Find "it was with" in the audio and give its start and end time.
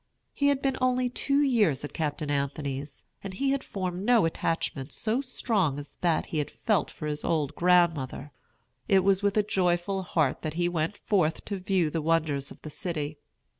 8.87-9.37